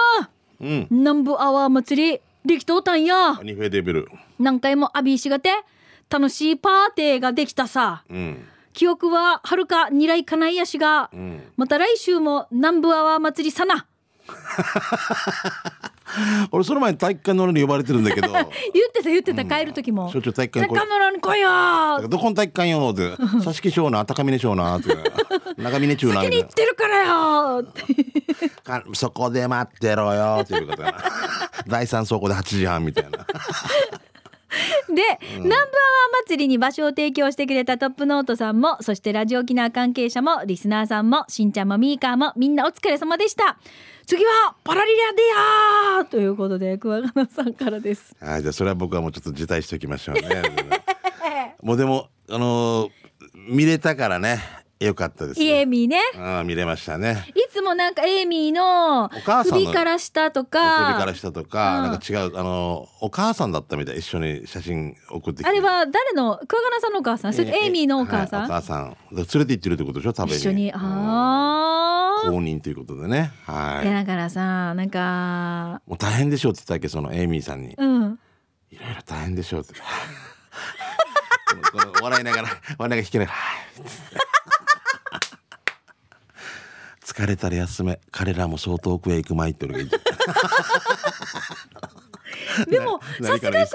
[0.60, 0.86] うん。
[0.90, 3.38] 南部アワー祭りできとったんや。
[3.44, 4.08] ニフェデビル。
[4.40, 5.50] 何回もアビーしがて
[6.10, 8.02] 楽しいパーティーができたさ。
[8.10, 8.44] うん。
[8.72, 11.42] 記憶ははるか未来かないやしがうん。
[11.56, 13.86] また来週も南部アワー祭りさな。
[16.50, 18.26] 俺その前に体育館の俺に呼ばれてるんだけど。
[18.32, 18.46] 言っ
[18.92, 19.44] てた言ってた。
[19.44, 20.10] 帰る時も。
[20.10, 22.08] しょっちゅう体育館に来い中野に来いよー。
[22.08, 23.16] どこの体育館よって。
[23.44, 24.96] 佐敷賞な高峰賞なって。
[25.56, 27.64] 長峰中な先に行ってるからよ
[28.64, 30.98] かそこで待ってろよっていうことやな。
[31.66, 33.26] 第三倉庫で8時半みたいな
[34.88, 35.02] で、
[35.38, 35.66] 南部アワー
[36.26, 43.58] 祭りに場所を提供してくれたトップノートさんもそしてラジオ沖縄関係者もリスナーさんもしんちゃんもミーカーもみんなお疲れ様でした。
[44.06, 46.04] 次はパラリラでやー!
[46.08, 48.14] ということで桑名さんからです。
[48.20, 50.42] はいじゃあそれは僕はもうちょっと辞退しておきましょうね。
[51.62, 52.90] もうでもあのー
[53.48, 54.38] 見れたからね
[54.80, 56.00] よかったですイエミーね。
[56.16, 57.26] ああ見れましたね。
[57.34, 61.90] いつもなんかエイミーの母さんの首から下と首かから下とか、うん。
[61.90, 65.50] なんか違うあのお母さんだったみたい一緒に写真送ってきて。
[65.50, 67.34] あれは誰の桑名さんのお母さん？
[67.34, 68.96] それとエイミーのお母さん、はいお母さん。
[69.12, 70.38] 連れて行ってるってことでしょ食べに。
[70.38, 70.72] 一緒に。
[70.74, 73.32] あ公認ということでね。
[73.44, 73.84] はい。
[73.84, 77.74] だからさなんかもう大変でしょって言ったわけそのエイミーさんに。
[77.76, 78.18] うん。
[78.70, 79.74] いろいろ大変でしょうって。
[82.02, 83.28] 笑いながら笑いながら弾けない
[87.10, 87.98] 疲れたら休め。
[88.12, 89.90] 彼らも相当奥へ行くまいっていうのがいい
[92.68, 93.66] でもなさすが桑名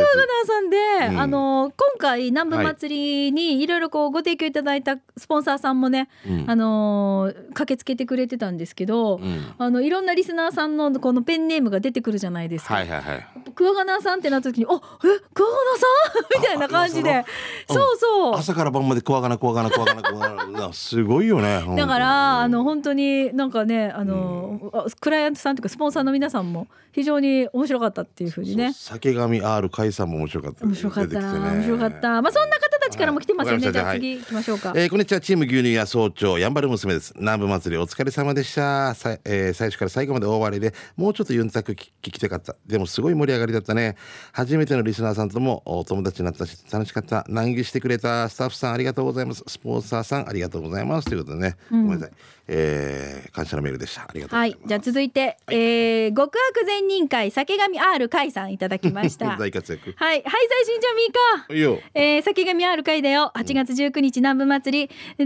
[0.45, 0.78] さんで、
[1.10, 1.19] うん。
[1.19, 6.45] あの今回南部祭りにいろいろこうご提供いただいたスポンサーさんもね、うん。
[6.48, 9.54] あの駆けつけてくれてたんですけど、うん。
[9.58, 12.76] あのいろんなリスナーさんのこのペンネームが出てくるじゃないですか。
[12.76, 15.88] はいはいはい桑名さんってなった時に「あえ桑名さ
[16.22, 16.24] ん?
[16.39, 17.12] 」みたいな感じで。
[17.12, 17.26] あ
[17.68, 18.36] そうそう。
[18.36, 28.74] 朝から晩まで怖が な怖がな怖がな怖がなすごいよねだからあの本本当になんかねあの、あクライアントさんというかスポンサーの皆さんも非常に面白かったっていうふうにね。
[28.74, 32.22] 酒神 R 海さんも面白かった面白かったね面白かった。
[32.22, 35.21] まあそんな方たちからも来てますよね、じゃあ次行きましょうか、えーこんにちは。
[35.21, 37.13] チーム牛乳屋総長やんばる娘です。
[37.17, 38.93] 南部祭りお疲れ様でした。
[38.93, 42.56] さ、えー最初から最後まで大割りでもうちょっとユンタク聞聞きたかった。
[42.65, 43.95] でもすごい盛り上がりだったね。
[44.32, 47.26] 初めてのリスナーさんともお友達になったし楽しかった。
[47.30, 49.43] 難儀してくれたスタッフさんありがとうございます。
[49.48, 51.08] スポンサーさんありがとうございます。
[51.08, 52.12] ということでね、ごめんなさい、
[52.47, 54.03] えー感謝のメールでした。
[54.03, 54.65] ありがとうござます、はい。
[54.65, 59.36] いじゃあ続いて、えー極悪善人会酒神 R 会さんいただきました。
[59.39, 59.93] 大活躍。
[59.97, 60.15] はい。
[60.15, 63.31] はい最新じゃみーかえー、酒神ある会だよ。
[63.36, 65.25] 8月19日南部祭り。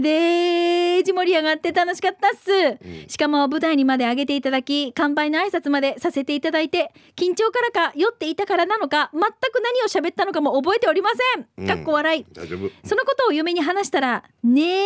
[1.00, 9.26] ーじ盛り上がって楽しかったっす、しかも舞台にまで上げていただき乾杯の挨拶までさせていただいて緊張からか酔っていたからなのか全く
[9.62, 11.10] 何を喋ったのかも覚えておりま
[11.56, 11.66] せん。
[11.66, 12.70] かっこ笑い、大丈夫。
[12.84, 14.84] そのことを嫁に話したら「ねえ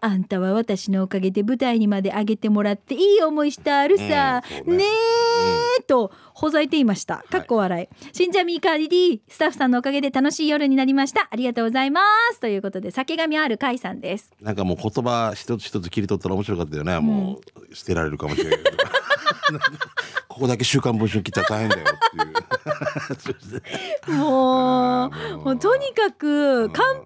[0.00, 4.84] あんたは私のおかげで舞台にまで上げてもらっていい思いしたあるさ、うんね。
[4.84, 4.84] ね
[5.78, 7.24] え」とほざいていました。
[7.30, 11.28] かっこ笑い、しんじゃみーかディディスタッフさんのおかげで楽しい夜になりました。
[11.30, 12.00] ありがとうございま
[12.32, 12.40] す。
[12.40, 14.32] ということで酒神ある会さんです。
[14.40, 18.58] なんかもう言葉一つ一つ切り取ったら面白かったよね、もう捨てられるかもしれない。
[18.58, 18.70] け
[19.52, 19.58] ど
[20.34, 22.00] ここだけ週刊文春切ったら大変だよっ
[24.02, 24.16] ていう。
[24.16, 25.58] もうもう。
[25.60, 27.04] とにかく乾杯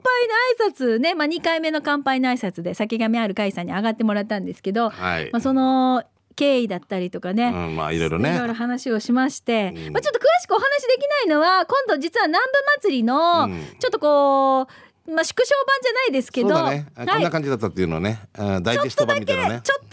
[0.56, 6.04] の挨拶ね、まあ、2回目の乾杯の挨拶で酒神ある会さんに上がってもらったんですけど、はい、まあ、その
[6.36, 8.34] 経緯だったりとかね、うん、まあいろいろね。
[8.34, 9.92] いろいろ話をしまして、うん。
[9.92, 13.62] まあ、ちょっと詳しくお話できないのは今度実は南部祭りのうん。
[13.78, 14.66] ちょっとこう、
[15.08, 19.60] まあ、縮小版じゃないですけど、ね、こんな感じだったっていうのをね、うんダイジェスト版みたいなね。
[19.64, 19.90] ちょっとだ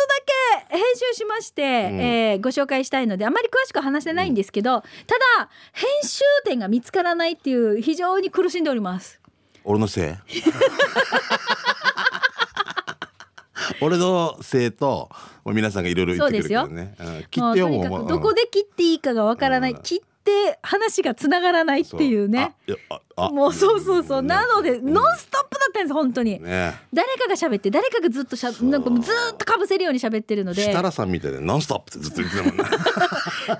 [0.69, 4.87] け編集しまして、えーご紹介したいのであまり詳しくは話せないんですけど、た
[5.39, 9.21] だ編集点が見つからないっていう非常に苦しんでおります。
[9.63, 10.13] 俺のせい？
[13.81, 15.09] 俺のせいと
[15.45, 17.23] 皆さんがいろいろ言ってくれるからね、うん。
[17.31, 19.81] 切ってよもうどこで切っていいかがわからない、うん。
[19.81, 22.55] 切って話がつながらないっていうね。
[23.15, 24.91] もうそうそうそう、ねなので、うん。
[24.91, 26.41] ノンストップだったんです本当に。
[26.41, 26.73] ね。
[26.91, 30.63] 誰かが喋って誰かがずっとしゃなんかずーっとかぶせるように喋ってるので。
[30.63, 32.63] 設楽さんみたいでノンストップってずっと言ってたもんね。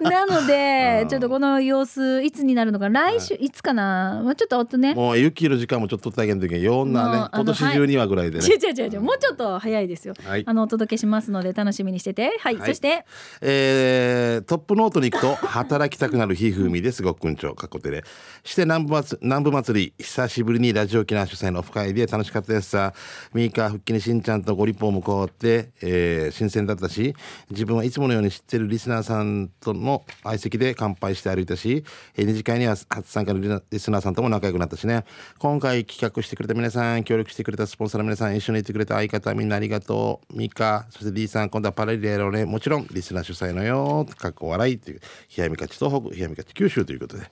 [0.09, 1.09] なのでうん。
[1.09, 4.95] ちょっとこの様子いつになるのか来週いつかな、まあ、ちょっとおとね。
[4.95, 10.43] もう雪の時間もちょっと取ってあげるときにようなね今年中にはぐらいでね、違う違う違うもうちょっと早いですよ、はい。
[10.45, 12.37] あのお届けしますので楽しみにしてて。
[12.39, 12.67] はい、はい。
[12.67, 13.05] そして。
[13.41, 18.03] えートップノートに行くと働きたくなる皮膚ふみですごっくんちょかっこてで
[18.43, 22.93] して南部祭南部祭り久しぶりにラジオ沖縄主催のオフ会で楽しかったですさ。
[23.33, 27.15] ミーカー復帰にしんちゃんとご立法もこうって、えー新鮮だったし
[27.49, 31.83] 自分はいつものように知ってるリスナーさんとの相席で乾杯して歩いたし、
[32.15, 35.03] えー二次会には初参加のリスナーさんとも仲良くなったしね。
[35.39, 40.37] 今回企画してくれた皆さん協力してくれたスポンサーの皆さん一緒にいてくれた相方みんなありがとう。
[40.37, 44.99] ミカそして D さん今度はパラリレロねもちろんリスナー主催のよかっこ笑いっていう
[45.35, 47.23] 冷やみ勝ち東北冷やみ勝ち九州ということで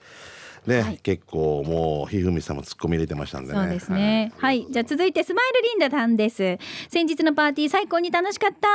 [0.65, 4.31] ね、はい結構もうひふみさんもツッコミ入れてましたんでねそうですね。
[4.37, 6.57] はい、じゃあ続いてスマイルリンダさんです。
[6.87, 8.69] 先日のパーティー最高に楽しかった。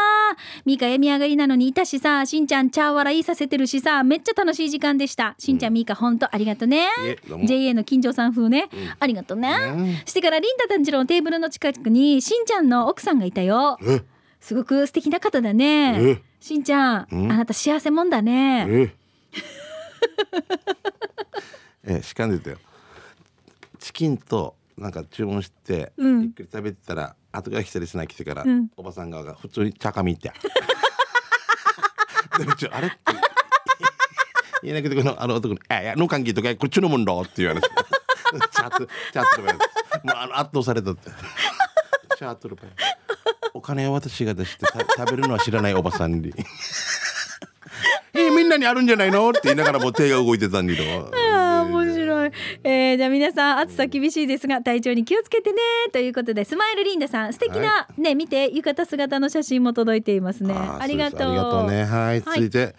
[0.66, 5.35] ミカ病み上がりなのにいたしさ、しんちゃんチャー笑いさせてるしさ、めっちゃ楽しい時間でした。
[5.38, 6.88] しんちゃん、ミカ本当ありがとね。
[7.46, 8.68] JA の金城さん風ね、
[9.01, 9.72] ありがとね。
[9.72, 13.79] ねしてからリンダたちのテーブルの近くにしんちゃんの奥さんがいたよ。
[13.83, 14.03] え？
[14.40, 16.22] すごく素敵な方だねえ？
[16.38, 17.29] しんちゃん、あん？
[17.29, 18.92] なた幸せもんだね。
[21.84, 22.58] ええしかんでたよ。
[23.78, 26.22] チキンとなんか注文して、うん。
[26.22, 28.68] ゆっくり食べてたら後から来たリスナー来てから、うん。
[28.76, 30.32] おばさん側が普通に茶髪って
[32.38, 32.96] でうちあれって
[34.62, 37.68] 言えなくてこのあの男に「あいやの関係とかこっちのもんだ」って言われて
[38.52, 39.56] 「チャットチャットルもう
[40.14, 41.11] あの圧倒されたって。
[42.18, 42.58] チャットル
[43.54, 46.34] お金は私が出してた食べるのは知らないおばさんに
[48.48, 49.28] んなにあるんじゃないの？
[49.30, 51.11] って言いながらもう手が動いてたんだけど、
[52.64, 55.59] えーじゃあ皆さん暑さ厳しいですが体調に気をつけてね
[55.93, 60.55] ということでスマイルリンダさん素敵な、はね見て浴衣姿の写真も届いていますね。
[60.55, 61.21] ーありがとう。
[61.29, 61.85] ありがとうね。
[61.85, 62.75] はい続いて、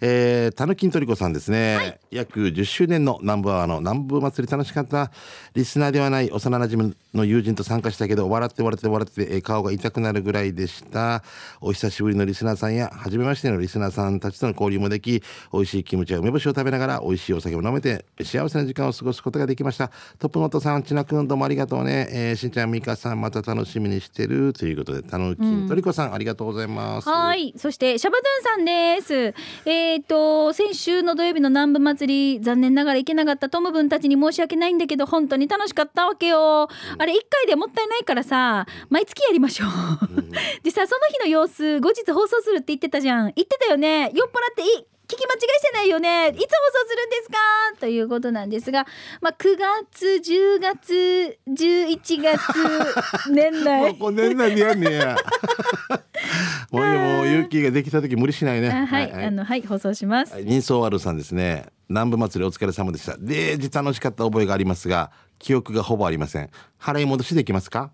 [0.00, 5.10] えー、たぬきんとりこさんですね、約10周年の南部アワーの南部祭り楽しかった
[5.54, 11.22] リスナーではない幼馴染の友人と参加したけど笑って笑って笑ってえー顔が痛くなるぐらいでした。
[11.60, 19.90] お久しぶりのリスナーさんや初めましてのリスナーさんたちとの交流もでき美味しいキムチや梅干しを食べながら美味しいお酒も飲めて幸せな時間を過ごすことができました。
[20.18, 24.52] トップノートさんちなくんどうもありがとうね、えーしんちゃんみかさんまた楽しみにしてる。
[24.52, 27.08] ということでたぬきんとりこさん、ありがとうございます。
[27.08, 27.52] はい。
[27.56, 29.34] そしてシャバドゥンさんです。
[29.68, 39.68] えっ、と先週の土曜日の南部祭り残念ながら行けなかったトム分たちに申し訳ないんだけど本当に楽しかったわけよ、あれ1回でもったいないからさ毎月やりましょう、
[40.62, 43.32] でさその日の様子後日放送するって言ってたじゃん。
[43.36, 44.10] 言ってたよね。
[44.14, 46.44] 酔っ払っていい聞き間違いしてないよねいつ放送
[46.88, 47.36] するんですか？
[47.80, 48.86] ということなんですが、
[49.20, 49.56] まあ、9
[49.92, 55.16] 月10月11月年 も内うこん年内でやんねや。
[56.70, 58.70] もうもう勇気ができた時無理しないね。
[58.70, 61.66] あはい、あのはい放送します、はい人相悪さんですね。
[61.88, 63.16] 南部祭りお疲れ様でした。
[63.18, 66.50] デージ楽しかった覚えがありますが、記憶がほぼありません。
[66.80, 67.90] 払い戻しできますか？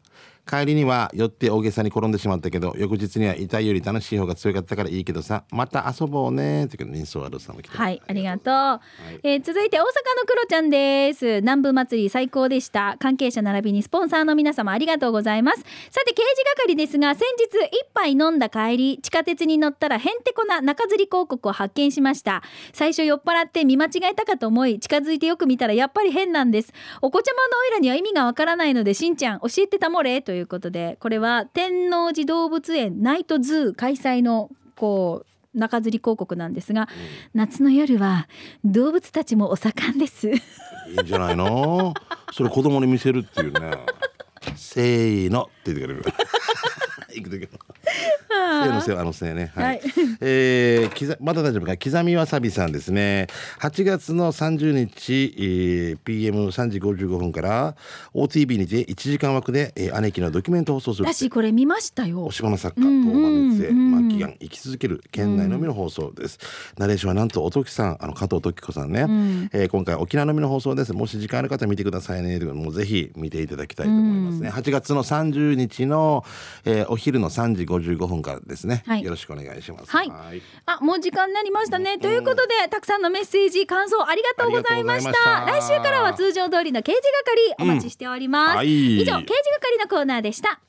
[0.46, 8.80] 帰りには寄って大げさに転んでしまったけど翌日には痛いより楽しい方が強かったからいいけどさまた遊ぼうねって人相悪さんも来てはい、ありがとう。
[9.22, 9.90] えー続いて大阪の
[10.26, 11.40] クロちゃんです。
[11.40, 12.96] 南部祭り最高でした。
[13.00, 15.58] 関係者並びにスポンサーの皆様ありがとうございます。
[15.90, 22.42] さて刑事係ですが、先日一杯飲んだ帰り、地下鉄に乗ったらへんてこな中吊り広告を発見しました。
[22.72, 26.72] 最初酔っ払って見間違えたかと思い、近づいてよく見たらやっぱり変なんです。
[27.02, 36.88] お子ちゃまのおいらには意味がわからないので、しんちゃん教えてたもれということで、これは天王寺動物園ナイトズー開催のこう中吊り広告なんですが、
[37.34, 38.28] 夏の夜は
[38.64, 40.28] 動物たちもお盛んです。
[40.30, 40.32] い
[40.98, 41.94] いんじゃないの？
[42.32, 43.72] それ子供に見せるっていうね。
[44.56, 46.04] せーのって言ってくれる。
[47.14, 47.48] 行く時の
[48.30, 49.52] せーのせーあのせーね。
[49.54, 49.80] はい、はい。
[50.20, 53.26] えーきざまだ大丈夫か刻みわさびさんですね。
[53.60, 57.74] 8月の30日、えー PM3 時55分から
[58.14, 62.24] OTV にて1時間枠で、えー姉貴のドキュメント放送する私これ見ましたよ。
[62.26, 62.30] お。
[62.30, 64.08] 芝の作家うん東間熱うんうん。
[64.10, 66.38] 末期がん生き続ける県内のみの放送です、
[66.78, 69.00] ナレーションはなんとおときさんあの加藤時子さんね、
[69.52, 70.92] えー今回沖縄のみの放送です。
[70.92, 72.38] もし時間ある方見てくださいね。
[72.40, 76.24] もうぜひ見ていただきたいと思いますね、8月の30日の、
[76.64, 79.02] えーお昼の3時55分からですね、はい。
[79.02, 79.90] よろしくお願いします。
[79.90, 80.10] はい。
[80.66, 81.98] あもう時間になりましたね。
[81.98, 85.12] ということでたくさんのメッセージ感想ありがとうございました。
[85.12, 85.46] した。
[85.46, 87.00] 来週からは通常通りの刑事
[87.58, 88.56] 係お待ちしております。
[88.56, 89.00] はい。
[89.00, 90.60] 以上刑事係のコーナーでした。